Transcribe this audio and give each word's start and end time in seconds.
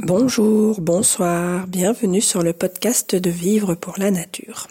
Bonjour, 0.00 0.80
bonsoir, 0.80 1.68
bienvenue 1.68 2.20
sur 2.20 2.42
le 2.42 2.52
podcast 2.52 3.14
de 3.14 3.30
Vivre 3.30 3.76
pour 3.76 3.94
la 3.96 4.10
Nature. 4.10 4.66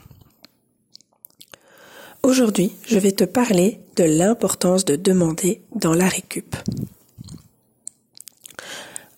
Aujourd'hui, 2.23 2.73
je 2.85 2.99
vais 2.99 3.13
te 3.13 3.23
parler 3.23 3.79
de 3.95 4.03
l'importance 4.03 4.83
de 4.83 4.97
demander 4.97 5.61
dans 5.75 5.93
la 5.93 6.09
récup. 6.09 6.57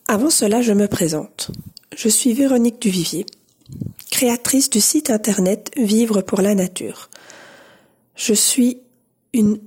Avant 0.07 0.29
cela, 0.29 0.61
je 0.61 0.73
me 0.73 0.87
présente. 0.87 1.49
Je 1.97 2.07
suis 2.07 2.33
Véronique 2.33 2.79
Duvivier, 2.79 3.25
créatrice 4.11 4.69
du 4.69 4.81
site 4.81 5.09
internet 5.09 5.71
Vivre 5.75 6.21
pour 6.21 6.41
la 6.41 6.53
Nature. 6.53 7.09
Je 8.15 8.35
suis 8.35 8.79
une 9.33 9.59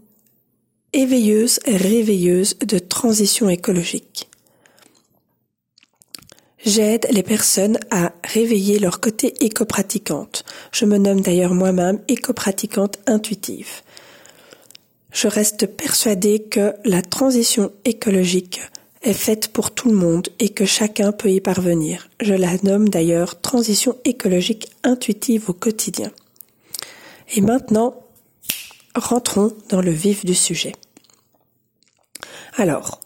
éveilleuse 0.93 1.59
réveilleuse 1.67 2.57
de 2.61 2.79
transition 2.79 3.49
écologique. 3.49 4.29
J'aide 6.69 7.07
les 7.11 7.23
personnes 7.23 7.79
à 7.91 8.13
réveiller 8.25 8.79
leur 8.79 9.01
côté 9.01 9.43
éco-pratiquante. 9.43 10.45
Je 10.71 10.85
me 10.85 10.99
nomme 10.99 11.23
d'ailleurs 11.23 11.55
moi-même 11.55 11.99
éco-pratiquante 12.09 12.99
intuitive. 13.07 13.81
Je 15.11 15.29
reste 15.29 15.67
persuadée 15.67 16.41
que 16.41 16.75
la 16.85 17.01
transition 17.01 17.73
écologique 17.87 18.61
est 19.01 19.15
faite 19.15 19.49
pour 19.49 19.71
tout 19.71 19.89
le 19.89 19.97
monde 19.97 20.29
et 20.41 20.51
que 20.51 20.67
chacun 20.67 21.11
peut 21.11 21.31
y 21.31 21.41
parvenir. 21.41 22.11
Je 22.21 22.35
la 22.35 22.59
nomme 22.63 22.91
d'ailleurs 22.91 23.41
transition 23.41 23.97
écologique 24.05 24.69
intuitive 24.85 25.49
au 25.49 25.55
quotidien. 25.55 26.13
Et 27.35 27.41
maintenant, 27.41 27.95
rentrons 28.95 29.57
dans 29.71 29.81
le 29.81 29.93
vif 29.93 30.23
du 30.23 30.35
sujet. 30.35 30.75
Alors, 32.59 33.01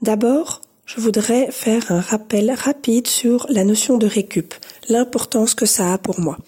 d'abord, 0.00 0.62
je 0.94 1.00
voudrais 1.00 1.50
faire 1.50 1.90
un 1.90 2.00
rappel 2.00 2.52
rapide 2.52 3.06
sur 3.06 3.46
la 3.50 3.64
notion 3.64 3.98
de 3.98 4.06
récup, 4.06 4.54
l'importance 4.88 5.54
que 5.54 5.66
ça 5.66 5.92
a 5.92 5.98
pour 5.98 6.20
moi. 6.20 6.38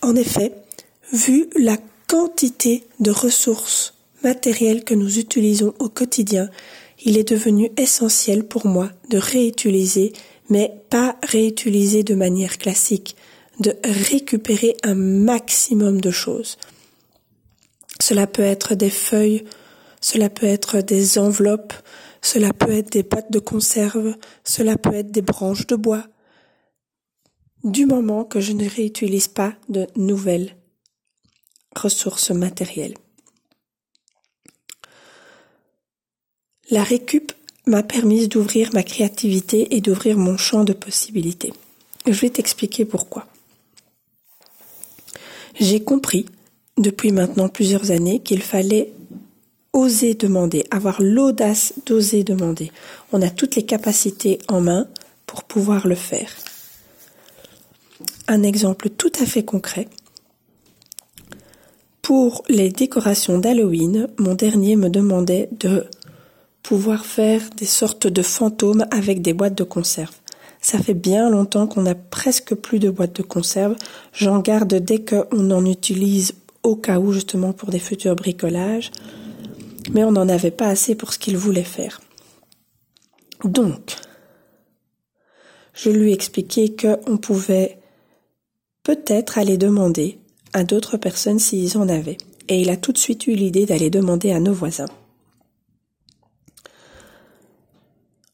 En 0.00 0.16
effet, 0.16 0.54
vu 1.12 1.48
la 1.56 1.76
quantité 2.06 2.84
de 3.00 3.10
ressources 3.10 3.94
matérielles 4.22 4.84
que 4.84 4.94
nous 4.94 5.18
utilisons 5.18 5.74
au 5.80 5.88
quotidien, 5.88 6.48
il 7.04 7.18
est 7.18 7.28
devenu 7.28 7.70
essentiel 7.76 8.44
pour 8.44 8.66
moi 8.66 8.90
de 9.10 9.18
réutiliser, 9.18 10.12
mais 10.48 10.72
pas 10.88 11.16
réutiliser 11.22 12.02
de 12.02 12.14
manière 12.14 12.58
classique, 12.58 13.16
de 13.60 13.74
récupérer 13.84 14.76
un 14.82 14.94
maximum 14.94 16.00
de 16.00 16.10
choses. 16.10 16.56
Cela 18.00 18.26
peut 18.26 18.42
être 18.42 18.74
des 18.74 18.90
feuilles, 18.90 19.44
cela 20.00 20.30
peut 20.30 20.46
être 20.46 20.80
des 20.80 21.18
enveloppes, 21.18 21.74
cela 22.22 22.52
peut 22.52 22.72
être 22.72 22.92
des 22.92 23.02
boîtes 23.02 23.30
de 23.30 23.38
conserve, 23.38 24.14
cela 24.44 24.76
peut 24.76 24.94
être 24.94 25.10
des 25.10 25.22
branches 25.22 25.66
de 25.66 25.76
bois. 25.76 26.04
Du 27.64 27.86
moment 27.86 28.24
que 28.24 28.40
je 28.40 28.52
ne 28.52 28.68
réutilise 28.68 29.28
pas 29.28 29.54
de 29.68 29.86
nouvelles 29.96 30.56
ressources 31.76 32.30
matérielles. 32.30 32.94
La 36.70 36.82
récup 36.82 37.32
m'a 37.66 37.82
permis 37.82 38.28
d'ouvrir 38.28 38.70
ma 38.74 38.82
créativité 38.82 39.74
et 39.74 39.80
d'ouvrir 39.80 40.16
mon 40.18 40.36
champ 40.36 40.64
de 40.64 40.72
possibilités. 40.72 41.52
Je 42.06 42.12
vais 42.12 42.30
t'expliquer 42.30 42.84
pourquoi. 42.84 43.26
J'ai 45.58 45.82
compris 45.82 46.26
depuis 46.76 47.12
maintenant 47.12 47.48
plusieurs 47.48 47.90
années 47.90 48.20
qu'il 48.20 48.42
fallait 48.42 48.92
oser 49.72 50.14
demander, 50.14 50.64
avoir 50.70 51.00
l'audace 51.00 51.74
d'oser 51.86 52.24
demander. 52.24 52.72
On 53.12 53.22
a 53.22 53.30
toutes 53.30 53.56
les 53.56 53.64
capacités 53.64 54.38
en 54.48 54.60
main 54.60 54.88
pour 55.26 55.44
pouvoir 55.44 55.86
le 55.86 55.94
faire. 55.94 56.30
Un 58.26 58.42
exemple 58.42 58.90
tout 58.90 59.12
à 59.20 59.26
fait 59.26 59.44
concret. 59.44 59.88
Pour 62.02 62.42
les 62.48 62.70
décorations 62.70 63.38
d'Halloween, 63.38 64.08
mon 64.18 64.34
dernier 64.34 64.76
me 64.76 64.88
demandait 64.88 65.48
de 65.52 65.86
pouvoir 66.62 67.04
faire 67.04 67.42
des 67.56 67.66
sortes 67.66 68.06
de 68.06 68.22
fantômes 68.22 68.86
avec 68.90 69.22
des 69.22 69.32
boîtes 69.32 69.56
de 69.56 69.64
conserve. 69.64 70.14
Ça 70.60 70.78
fait 70.78 70.94
bien 70.94 71.30
longtemps 71.30 71.66
qu'on 71.66 71.82
n'a 71.82 71.94
presque 71.94 72.54
plus 72.54 72.78
de 72.78 72.90
boîtes 72.90 73.16
de 73.16 73.22
conserve. 73.22 73.76
J'en 74.12 74.40
garde 74.40 74.74
dès 74.74 75.04
qu'on 75.04 75.50
en 75.50 75.64
utilise 75.64 76.34
au 76.62 76.76
cas 76.76 76.98
où 76.98 77.12
justement 77.12 77.52
pour 77.52 77.70
des 77.70 77.78
futurs 77.78 78.16
bricolages 78.16 78.90
mais 79.92 80.04
on 80.04 80.12
n'en 80.12 80.28
avait 80.28 80.50
pas 80.50 80.68
assez 80.68 80.94
pour 80.94 81.12
ce 81.12 81.18
qu'il 81.18 81.36
voulait 81.36 81.62
faire. 81.62 82.00
Donc, 83.44 83.96
je 85.74 85.90
lui 85.90 86.12
expliquais 86.12 86.74
qu'on 86.74 87.16
pouvait 87.18 87.78
peut-être 88.82 89.38
aller 89.38 89.58
demander 89.58 90.18
à 90.52 90.64
d'autres 90.64 90.96
personnes 90.96 91.38
s'ils 91.38 91.78
en 91.78 91.88
avaient. 91.88 92.18
Et 92.48 92.60
il 92.60 92.70
a 92.70 92.76
tout 92.76 92.92
de 92.92 92.98
suite 92.98 93.26
eu 93.26 93.34
l'idée 93.34 93.66
d'aller 93.66 93.90
demander 93.90 94.32
à 94.32 94.40
nos 94.40 94.54
voisins. 94.54 94.88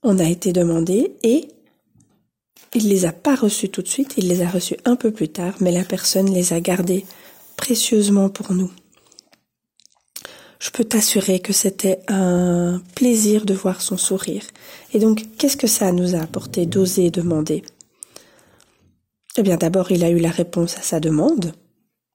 On 0.03 0.19
a 0.19 0.29
été 0.29 0.53
demandé 0.53 1.17
et 1.23 1.49
il 2.75 2.89
les 2.89 3.05
a 3.05 3.13
pas 3.13 3.35
reçus 3.35 3.69
tout 3.69 3.83
de 3.83 3.89
suite, 3.89 4.15
il 4.17 4.29
les 4.29 4.43
a 4.43 4.49
reçus 4.49 4.77
un 4.85 4.97
peu 4.97 5.11
plus 5.11 5.29
tard, 5.29 5.55
mais 5.61 5.73
la 5.73 5.85
personne 5.85 6.33
les 6.33 6.53
a 6.53 6.61
gardés 6.61 7.05
précieusement 7.57 8.29
pour 8.29 8.53
nous. 8.53 8.71
Je 10.59 10.71
peux 10.71 10.85
t'assurer 10.85 11.41
que 11.41 11.53
c'était 11.53 12.01
un 12.09 12.81
plaisir 12.95 13.45
de 13.45 13.55
voir 13.55 13.83
son 13.83 13.97
sourire. 13.97 14.45
Et 14.93 14.99
donc, 14.99 15.25
qu'est-ce 15.37 15.57
que 15.57 15.67
ça 15.67 15.93
nous 15.93 16.15
a 16.15 16.21
apporté 16.21 16.67
d'oser 16.67 17.11
demander? 17.11 17.63
Eh 19.37 19.43
bien, 19.43 19.57
d'abord, 19.57 19.91
il 19.91 20.05
a 20.05 20.11
eu 20.11 20.19
la 20.19 20.31
réponse 20.31 20.79
à 20.79 20.83
sa 20.83 21.01
demande, 21.01 21.53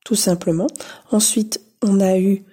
tout 0.05 0.15
simplement. 0.15 0.67
Ensuite, 1.11 1.61
on 1.81 1.99
a 1.99 2.17
eu 2.17 2.43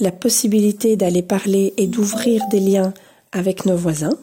la 0.00 0.10
possibilité 0.10 0.96
d'aller 0.96 1.22
parler 1.22 1.72
et 1.76 1.86
d'ouvrir 1.86 2.42
des 2.50 2.60
liens 2.60 2.92
avec 3.30 3.64
nos 3.64 3.76
voisins. 3.76 4.18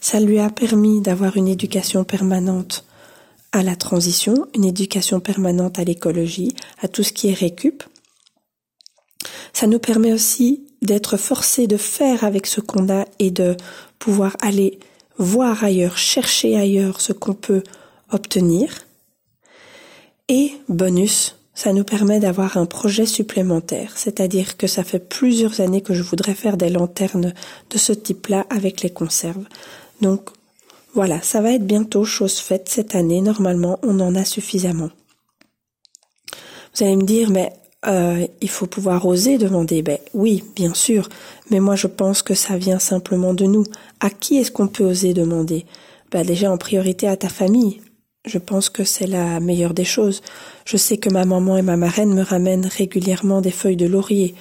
Ça 0.00 0.20
lui 0.20 0.38
a 0.38 0.50
permis 0.50 1.00
d'avoir 1.00 1.36
une 1.36 1.48
éducation 1.48 2.04
permanente 2.04 2.84
à 3.52 3.62
la 3.62 3.76
transition, 3.76 4.46
une 4.54 4.64
éducation 4.64 5.20
permanente 5.20 5.78
à 5.78 5.84
l'écologie, 5.84 6.54
à 6.82 6.88
tout 6.88 7.02
ce 7.02 7.12
qui 7.12 7.28
est 7.28 7.34
récup. 7.34 7.82
Ça 9.58 9.66
nous 9.66 9.80
permet 9.80 10.12
aussi 10.12 10.68
d'être 10.82 11.16
forcés 11.16 11.66
de 11.66 11.76
faire 11.76 12.22
avec 12.22 12.46
ce 12.46 12.60
qu'on 12.60 12.88
a 12.94 13.06
et 13.18 13.32
de 13.32 13.56
pouvoir 13.98 14.36
aller 14.40 14.78
voir 15.16 15.64
ailleurs, 15.64 15.98
chercher 15.98 16.56
ailleurs 16.56 17.00
ce 17.00 17.12
qu'on 17.12 17.34
peut 17.34 17.64
obtenir. 18.12 18.86
Et 20.28 20.52
bonus, 20.68 21.34
ça 21.54 21.72
nous 21.72 21.82
permet 21.82 22.20
d'avoir 22.20 22.56
un 22.56 22.66
projet 22.66 23.04
supplémentaire, 23.04 23.98
c'est-à-dire 23.98 24.56
que 24.58 24.68
ça 24.68 24.84
fait 24.84 25.00
plusieurs 25.00 25.60
années 25.60 25.82
que 25.82 25.92
je 25.92 26.04
voudrais 26.04 26.36
faire 26.36 26.56
des 26.56 26.70
lanternes 26.70 27.34
de 27.70 27.78
ce 27.78 27.92
type-là 27.92 28.46
avec 28.50 28.82
les 28.82 28.90
conserves. 28.90 29.48
Donc 30.00 30.30
voilà, 30.94 31.20
ça 31.20 31.40
va 31.40 31.50
être 31.50 31.66
bientôt 31.66 32.04
chose 32.04 32.38
faite 32.38 32.68
cette 32.68 32.94
année, 32.94 33.20
normalement 33.20 33.80
on 33.82 33.98
en 33.98 34.14
a 34.14 34.24
suffisamment. 34.24 34.90
Vous 36.76 36.84
allez 36.84 36.94
me 36.94 37.02
dire, 37.02 37.30
mais 37.30 37.52
euh, 37.88 38.26
il 38.40 38.50
faut 38.50 38.66
pouvoir 38.66 39.06
oser 39.06 39.38
demander. 39.38 39.82
Ben 39.82 39.98
oui, 40.14 40.44
bien 40.54 40.74
sûr, 40.74 41.08
mais 41.50 41.60
moi 41.60 41.76
je 41.76 41.86
pense 41.86 42.22
que 42.22 42.34
ça 42.34 42.56
vient 42.56 42.78
simplement 42.78 43.34
de 43.34 43.46
nous. 43.46 43.64
À 44.00 44.10
qui 44.10 44.36
est-ce 44.36 44.50
qu'on 44.50 44.68
peut 44.68 44.84
oser 44.84 45.14
demander? 45.14 45.64
Ben 46.10 46.24
déjà 46.24 46.50
en 46.50 46.58
priorité 46.58 47.08
à 47.08 47.16
ta 47.16 47.28
famille. 47.28 47.80
Je 48.26 48.38
pense 48.38 48.68
que 48.68 48.84
c'est 48.84 49.06
la 49.06 49.40
meilleure 49.40 49.74
des 49.74 49.84
choses. 49.84 50.22
Je 50.66 50.76
sais 50.76 50.98
que 50.98 51.08
ma 51.08 51.24
maman 51.24 51.56
et 51.56 51.62
ma 51.62 51.76
marraine 51.76 52.12
me 52.12 52.22
ramènent 52.22 52.66
régulièrement 52.66 53.40
des 53.40 53.50
feuilles 53.50 53.76
de 53.76 53.86
laurier. 53.86 54.34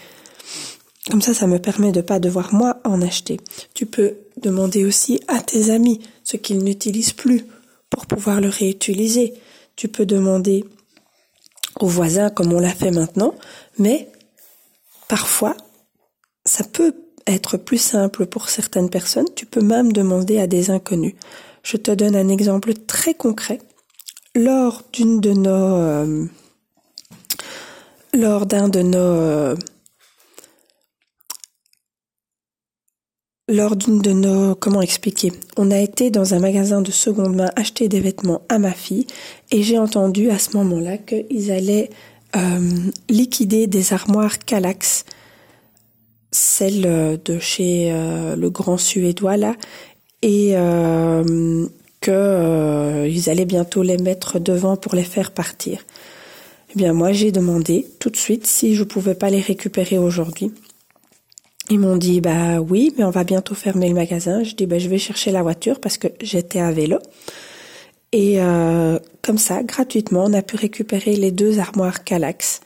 Comme 1.09 1.21
ça, 1.21 1.33
ça 1.33 1.47
me 1.47 1.59
permet 1.59 1.93
de 1.93 2.01
pas 2.01 2.19
devoir 2.19 2.53
moi 2.53 2.81
en 2.83 3.01
acheter. 3.01 3.39
Tu 3.73 3.85
peux 3.85 4.15
demander 4.41 4.83
aussi 4.83 5.21
à 5.29 5.39
tes 5.39 5.69
amis 5.69 6.01
ce 6.23 6.35
qu'ils 6.35 6.63
n'utilisent 6.63 7.13
plus 7.13 7.45
pour 7.89 8.07
pouvoir 8.07 8.41
le 8.41 8.49
réutiliser. 8.49 9.33
Tu 9.77 9.87
peux 9.87 10.05
demander 10.05 10.65
aux 11.79 11.87
voisins 11.87 12.29
comme 12.29 12.53
on 12.53 12.59
l'a 12.59 12.73
fait 12.73 12.91
maintenant, 12.91 13.33
mais 13.77 14.09
parfois, 15.07 15.55
ça 16.45 16.63
peut 16.63 16.93
être 17.27 17.57
plus 17.57 17.77
simple 17.77 18.25
pour 18.25 18.49
certaines 18.49 18.89
personnes. 18.89 19.27
Tu 19.35 19.45
peux 19.45 19.61
même 19.61 19.91
demander 19.91 20.39
à 20.39 20.47
des 20.47 20.71
inconnus. 20.71 21.15
Je 21.63 21.77
te 21.77 21.91
donne 21.91 22.15
un 22.15 22.29
exemple 22.29 22.73
très 22.73 23.13
concret. 23.13 23.59
Lors 24.35 24.83
d'une 24.93 25.19
de 25.19 25.31
nos, 25.31 25.49
euh, 25.49 26.25
lors 28.13 28.45
d'un 28.45 28.69
de 28.69 28.81
nos 28.81 28.97
euh, 28.97 29.55
Lors 33.49 33.77
d'une 33.77 34.01
de 34.01 34.11
nos, 34.11 34.55
comment 34.55 34.81
expliquer, 34.81 35.31
on 35.55 35.71
a 35.71 35.79
été 35.79 36.11
dans 36.11 36.33
un 36.33 36.39
magasin 36.39 36.81
de 36.81 36.91
seconde 36.91 37.33
main 37.33 37.49
acheter 37.55 37.87
des 37.87 38.01
vêtements 38.01 38.41
à 38.49 38.59
ma 38.59 38.73
fille 38.73 39.07
et 39.51 39.63
j'ai 39.63 39.77
entendu 39.77 40.29
à 40.29 40.37
ce 40.37 40.57
moment-là 40.57 40.97
qu'ils 40.97 41.49
allaient 41.53 41.89
euh, 42.35 42.59
liquider 43.07 43.67
des 43.67 43.93
armoires 43.93 44.37
Calax, 44.39 45.05
celles 46.29 47.21
de 47.23 47.39
chez 47.39 47.89
euh, 47.89 48.35
le 48.35 48.49
grand 48.49 48.77
suédois 48.77 49.37
là, 49.37 49.55
et 50.21 50.57
euh, 50.57 51.65
que 52.01 52.11
euh, 52.11 53.07
ils 53.07 53.29
allaient 53.29 53.45
bientôt 53.45 53.81
les 53.81 53.97
mettre 53.97 54.39
devant 54.39 54.75
pour 54.75 54.93
les 54.93 55.05
faire 55.05 55.31
partir. 55.31 55.85
Eh 56.71 56.77
bien 56.77 56.91
moi 56.91 57.13
j'ai 57.13 57.31
demandé 57.31 57.87
tout 57.99 58.09
de 58.09 58.17
suite 58.17 58.45
si 58.45 58.75
je 58.75 58.83
pouvais 58.83 59.15
pas 59.15 59.29
les 59.29 59.39
récupérer 59.39 59.97
aujourd'hui. 59.97 60.51
Ils 61.69 61.79
m'ont 61.79 61.97
dit 61.97 62.21
bah 62.21 62.59
oui 62.61 62.93
mais 62.97 63.03
on 63.03 63.09
va 63.09 63.23
bientôt 63.23 63.55
fermer 63.55 63.89
le 63.89 63.95
magasin. 63.95 64.43
Je 64.43 64.55
dis 64.55 64.65
bah 64.65 64.79
je 64.79 64.87
vais 64.87 64.97
chercher 64.97 65.31
la 65.31 65.43
voiture 65.43 65.79
parce 65.79 65.97
que 65.97 66.07
j'étais 66.21 66.59
à 66.59 66.71
vélo. 66.71 66.99
Et 68.13 68.35
euh, 68.39 68.99
comme 69.21 69.37
ça, 69.37 69.63
gratuitement, 69.63 70.25
on 70.25 70.33
a 70.33 70.41
pu 70.41 70.55
récupérer 70.55 71.15
les 71.15 71.31
deux 71.31 71.59
armoires 71.59 72.03
Calax. 72.03 72.61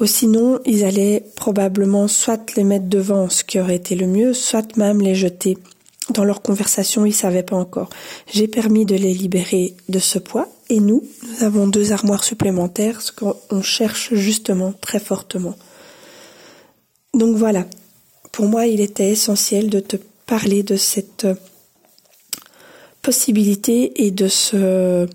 Ou 0.00 0.06
sinon, 0.06 0.60
ils 0.64 0.84
allaient 0.84 1.24
probablement 1.34 2.06
soit 2.06 2.54
les 2.56 2.62
mettre 2.62 2.86
devant, 2.86 3.28
ce 3.28 3.42
qui 3.42 3.58
aurait 3.58 3.74
été 3.74 3.96
le 3.96 4.06
mieux, 4.06 4.32
soit 4.32 4.76
même 4.76 5.00
les 5.00 5.16
jeter. 5.16 5.58
Dans 6.10 6.24
leur 6.24 6.40
conversation, 6.40 7.04
ils 7.04 7.12
savaient 7.12 7.42
pas 7.42 7.56
encore. 7.56 7.90
J'ai 8.32 8.46
permis 8.46 8.86
de 8.86 8.94
les 8.94 9.12
libérer 9.12 9.74
de 9.88 9.98
ce 9.98 10.20
poids 10.20 10.48
et 10.70 10.78
nous, 10.78 11.02
nous 11.26 11.44
avons 11.44 11.66
deux 11.66 11.92
armoires 11.92 12.24
supplémentaires, 12.24 13.02
ce 13.02 13.12
qu'on 13.12 13.62
cherche 13.62 14.14
justement 14.14 14.72
très 14.80 15.00
fortement. 15.00 15.56
Donc 17.12 17.36
voilà. 17.36 17.66
Pour 18.38 18.46
moi, 18.46 18.66
il 18.66 18.80
était 18.80 19.10
essentiel 19.10 19.68
de 19.68 19.80
te 19.80 19.96
parler 20.24 20.62
de 20.62 20.76
cette 20.76 21.26
possibilité 23.02 24.04
et 24.04 24.12
de 24.12 24.28
ce, 24.28 25.08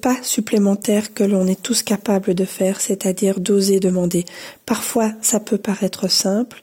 pas 0.00 0.16
supplémentaire 0.22 1.12
que 1.12 1.24
l'on 1.24 1.46
est 1.46 1.62
tous 1.62 1.82
capables 1.82 2.32
de 2.32 2.46
faire, 2.46 2.80
c'est-à-dire 2.80 3.38
d'oser 3.38 3.80
demander. 3.80 4.24
Parfois, 4.64 5.12
ça 5.20 5.40
peut 5.40 5.58
paraître 5.58 6.08
simple 6.08 6.62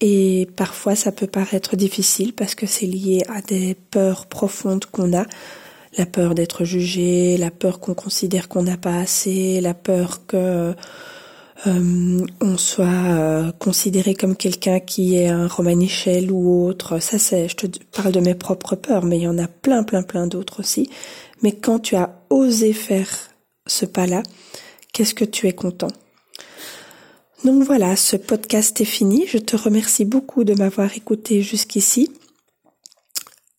et 0.00 0.48
parfois, 0.54 0.94
ça 0.94 1.10
peut 1.10 1.26
paraître 1.26 1.74
difficile 1.74 2.34
parce 2.34 2.54
que 2.54 2.66
c'est 2.66 2.86
lié 2.86 3.24
à 3.28 3.42
des 3.42 3.74
peurs 3.90 4.26
profondes 4.26 4.84
qu'on 4.84 5.18
a. 5.18 5.26
La 5.96 6.06
peur 6.06 6.36
d'être 6.36 6.64
jugé, 6.64 7.36
la 7.36 7.50
peur 7.50 7.80
qu'on 7.80 7.94
considère 7.94 8.46
qu'on 8.48 8.62
n'a 8.62 8.76
pas 8.76 8.98
assez, 8.98 9.60
la 9.60 9.74
peur 9.74 10.24
que 10.28 10.76
euh, 11.66 12.24
on 12.40 12.56
soit 12.56 12.86
euh, 12.86 13.50
considéré 13.52 14.14
comme 14.14 14.36
quelqu'un 14.36 14.78
qui 14.78 15.16
est 15.16 15.28
un 15.28 15.48
Romanichel 15.48 16.30
ou 16.30 16.66
autre. 16.66 17.00
Ça, 17.00 17.18
c'est, 17.18 17.48
je 17.48 17.56
te 17.56 17.66
parle 17.96 18.12
de 18.12 18.20
mes 18.20 18.34
propres 18.34 18.76
peurs, 18.76 19.04
mais 19.04 19.18
il 19.18 19.22
y 19.22 19.28
en 19.28 19.38
a 19.38 19.48
plein, 19.48 19.82
plein, 19.82 20.02
plein 20.02 20.26
d'autres 20.26 20.60
aussi. 20.60 20.88
Mais 21.42 21.52
quand 21.52 21.80
tu 21.80 21.96
as 21.96 22.22
osé 22.30 22.72
faire 22.72 23.08
ce 23.66 23.86
pas-là, 23.86 24.22
qu'est-ce 24.92 25.14
que 25.14 25.24
tu 25.24 25.48
es 25.48 25.52
content? 25.52 25.90
Donc 27.44 27.62
voilà, 27.64 27.96
ce 27.96 28.16
podcast 28.16 28.80
est 28.80 28.84
fini. 28.84 29.26
Je 29.26 29.38
te 29.38 29.56
remercie 29.56 30.04
beaucoup 30.04 30.44
de 30.44 30.54
m'avoir 30.54 30.96
écouté 30.96 31.42
jusqu'ici. 31.42 32.10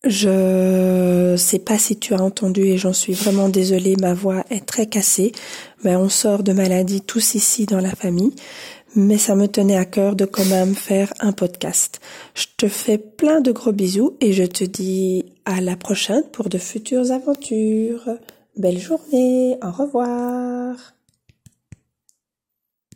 Je 0.06 1.36
sais 1.38 1.60
pas 1.60 1.78
si 1.78 1.98
tu 2.00 2.13
as 2.13 2.22
entendu 2.22 2.62
et 2.62 2.78
j'en 2.78 2.94
suis 2.94 3.13
vraiment 3.13 3.50
désolée, 3.50 3.98
ma 3.98 4.13
voix 4.13 4.46
est 4.50 4.66
très 4.66 4.86
cassée. 4.86 5.34
Mais 5.84 5.96
on 5.96 6.07
sort 6.07 6.44
de 6.44 6.54
maladie 6.54 7.01
tous 7.01 7.36
ici 7.36 7.66
dans 7.66 7.81
la 7.81 7.92
famille. 7.92 8.34
Mais 8.96 9.18
ça 9.18 9.36
me 9.36 9.48
tenait 9.48 9.78
à 9.78 9.86
cœur 9.86 10.16
de 10.16 10.25
quand 10.25 10.46
même 10.46 10.74
faire 10.74 11.13
un 11.19 11.34
podcast. 11.34 12.00
Je 12.34 12.46
te 12.57 12.68
fais 12.68 12.98
plein 12.98 13.42
de 13.42 13.51
gros 13.51 13.74
bisous 13.74 14.16
et 14.22 14.31
je 14.31 14.46
te 14.46 14.63
dis 14.63 15.25
à 15.46 15.62
la 15.62 15.75
prochaine 15.75 16.24
pour 16.31 16.50
de 16.50 16.57
futures 16.57 17.12
aventures. 17.12 18.10
Belle 18.57 18.80
journée, 18.80 19.57
au 19.62 19.72
revoir. 19.72 20.75